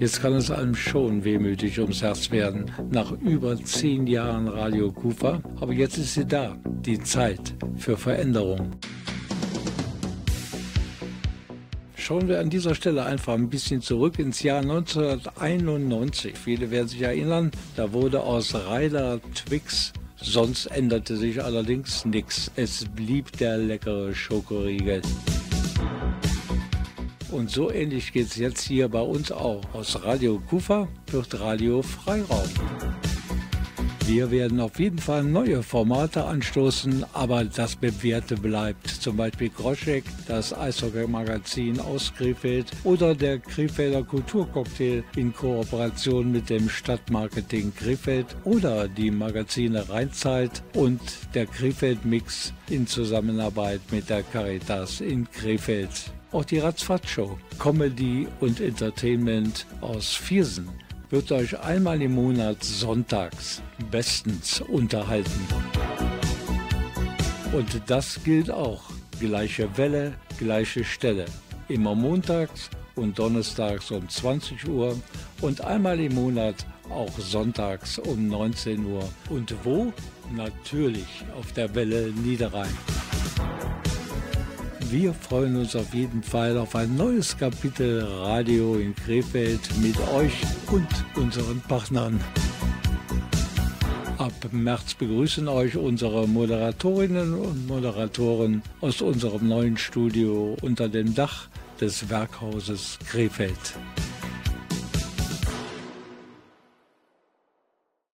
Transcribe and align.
Jetzt 0.00 0.22
kann 0.22 0.34
es 0.34 0.50
einem 0.50 0.74
schon 0.74 1.24
wehmütig 1.24 1.80
ums 1.80 2.02
Herz 2.02 2.30
werden, 2.30 2.70
nach 2.90 3.12
über 3.12 3.56
zehn 3.56 4.06
Jahren 4.06 4.46
Radio 4.48 4.92
Kufa. 4.92 5.42
Aber 5.60 5.72
jetzt 5.72 5.98
ist 5.98 6.14
sie 6.14 6.24
da, 6.24 6.56
die 6.64 7.00
Zeit 7.00 7.54
für 7.76 7.96
Veränderung. 7.96 8.70
Schauen 11.96 12.28
wir 12.28 12.40
an 12.40 12.48
dieser 12.48 12.74
Stelle 12.74 13.04
einfach 13.04 13.34
ein 13.34 13.50
bisschen 13.50 13.82
zurück 13.82 14.18
ins 14.18 14.42
Jahr 14.42 14.60
1991. 14.60 16.36
Viele 16.38 16.70
werden 16.70 16.88
sich 16.88 17.02
erinnern, 17.02 17.50
da 17.76 17.92
wurde 17.92 18.22
aus 18.22 18.54
Ryder 18.54 19.20
Twix 19.34 19.92
Sonst 20.20 20.66
änderte 20.66 21.16
sich 21.16 21.42
allerdings 21.42 22.04
nichts. 22.04 22.50
Es 22.56 22.84
blieb 22.84 23.36
der 23.38 23.56
leckere 23.56 24.12
Schokoriegel. 24.14 25.00
Und 27.30 27.50
so 27.50 27.70
ähnlich 27.70 28.12
geht 28.12 28.28
es 28.28 28.36
jetzt 28.36 28.62
hier 28.62 28.88
bei 28.88 29.00
uns 29.00 29.30
auch. 29.30 29.62
Aus 29.74 30.02
Radio 30.02 30.40
Kufa 30.48 30.88
wird 31.10 31.38
Radio 31.38 31.82
Freiraum. 31.82 32.48
Wir 34.08 34.30
werden 34.30 34.58
auf 34.60 34.80
jeden 34.80 34.96
Fall 34.96 35.22
neue 35.22 35.62
Formate 35.62 36.24
anstoßen, 36.24 37.04
aber 37.12 37.44
das 37.44 37.76
Bewährte 37.76 38.36
bleibt. 38.36 38.88
Zum 38.88 39.18
Beispiel 39.18 39.50
Groschek, 39.50 40.04
das 40.26 40.56
Eishockey-Magazin 40.56 41.78
aus 41.78 42.14
Krefeld 42.16 42.72
oder 42.84 43.14
der 43.14 43.38
Krefelder 43.38 44.02
Kulturcocktail 44.02 45.04
in 45.16 45.34
Kooperation 45.34 46.32
mit 46.32 46.48
dem 46.48 46.70
Stadtmarketing 46.70 47.74
Krefeld 47.74 48.34
oder 48.44 48.88
die 48.88 49.10
Magazine 49.10 49.86
Rheinzeit 49.86 50.62
und 50.72 51.02
der 51.34 51.44
Krefeld-Mix 51.44 52.54
in 52.70 52.86
Zusammenarbeit 52.86 53.82
mit 53.90 54.08
der 54.08 54.22
Caritas 54.22 55.02
in 55.02 55.30
Krefeld. 55.30 55.90
Auch 56.32 56.46
die 56.46 56.60
Ratzfatz-Show, 56.60 57.38
Comedy 57.58 58.26
und 58.40 58.58
Entertainment 58.58 59.66
aus 59.82 60.14
Viersen 60.14 60.70
wird 61.10 61.32
euch 61.32 61.58
einmal 61.60 62.00
im 62.02 62.14
Monat 62.14 62.62
sonntags 62.62 63.62
bestens 63.90 64.60
unterhalten. 64.60 65.46
Und 67.52 67.80
das 67.86 68.22
gilt 68.24 68.50
auch. 68.50 68.82
Gleiche 69.18 69.76
Welle, 69.76 70.14
gleiche 70.38 70.84
Stelle. 70.84 71.24
Immer 71.68 71.94
montags 71.94 72.70
und 72.94 73.18
donnerstags 73.18 73.90
um 73.90 74.08
20 74.08 74.68
Uhr 74.68 74.96
und 75.40 75.60
einmal 75.62 75.98
im 76.00 76.14
Monat 76.14 76.66
auch 76.90 77.18
sonntags 77.18 77.98
um 77.98 78.28
19 78.28 78.84
Uhr. 78.84 79.08
Und 79.30 79.54
wo? 79.64 79.92
Natürlich 80.34 81.24
auf 81.38 81.52
der 81.52 81.74
Welle 81.74 82.12
Niederrhein. 82.12 82.76
Wir 84.90 85.12
freuen 85.12 85.56
uns 85.56 85.76
auf 85.76 85.92
jeden 85.92 86.22
Fall 86.22 86.56
auf 86.56 86.74
ein 86.74 86.96
neues 86.96 87.36
Kapitel 87.36 88.02
Radio 88.02 88.76
in 88.76 88.94
Krefeld 88.94 89.60
mit 89.82 89.96
euch 90.14 90.32
und 90.72 90.88
unseren 91.14 91.60
Partnern. 91.60 92.18
Ab 94.16 94.32
März 94.50 94.94
begrüßen 94.94 95.46
euch 95.46 95.76
unsere 95.76 96.26
Moderatorinnen 96.26 97.34
und 97.34 97.66
Moderatoren 97.66 98.62
aus 98.80 99.02
unserem 99.02 99.46
neuen 99.46 99.76
Studio 99.76 100.56
unter 100.62 100.88
dem 100.88 101.14
Dach 101.14 101.48
des 101.78 102.08
Werkhauses 102.08 102.98
Krefeld. 103.06 103.74